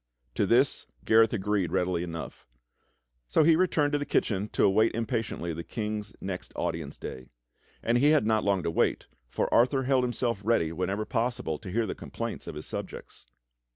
[0.33, 2.47] To this Gareth agreed readily enough;
[3.27, 7.29] so he returned to the kitchen to await impatiently the King's next audience day.
[7.83, 11.69] And he yhad not long to wait, for Arthur held himself ready whenever possible to
[11.71, 13.27] hear the complaints of his subjects.